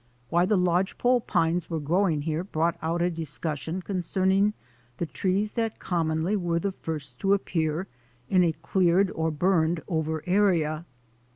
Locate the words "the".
0.47-0.57, 4.97-5.05, 6.57-6.71